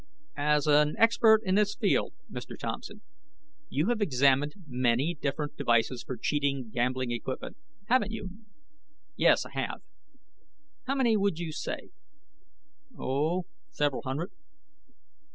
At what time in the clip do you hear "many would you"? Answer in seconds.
10.95-11.51